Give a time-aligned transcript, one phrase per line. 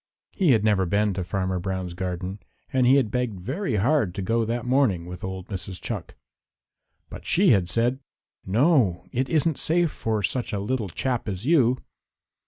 [0.31, 2.39] He had never been to Farmer Brown's garden
[2.73, 5.79] and he had begged very hard to go that morning with old Mrs.
[5.79, 6.15] Chuck.
[7.11, 7.99] But she had said
[8.43, 9.05] "No.
[9.11, 11.77] It isn't safe for such a little chap as you."